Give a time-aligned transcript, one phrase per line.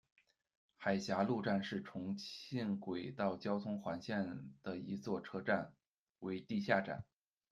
[0.77, 5.75] 海峡路站是重庆轨道交通环线的一座车站，
[6.21, 7.05] 为地下站。